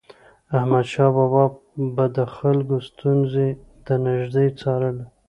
[0.57, 1.43] احمدشاه بابا
[1.95, 3.47] به د خلکو ستونزې
[3.85, 5.05] د نژدي څارلي.